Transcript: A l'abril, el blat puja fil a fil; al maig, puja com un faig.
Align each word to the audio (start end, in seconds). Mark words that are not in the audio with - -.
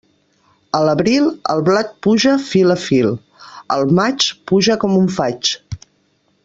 A 0.77 0.79
l'abril, 0.87 1.27
el 1.55 1.61
blat 1.67 1.91
puja 2.07 2.33
fil 2.47 2.75
a 2.77 2.79
fil; 2.87 3.13
al 3.77 3.87
maig, 4.01 4.29
puja 4.53 4.83
com 4.85 5.01
un 5.05 5.09
faig. 5.19 5.57